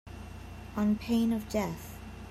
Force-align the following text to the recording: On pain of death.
On 0.75 0.95
pain 0.95 1.31
of 1.31 1.47
death. 1.47 1.99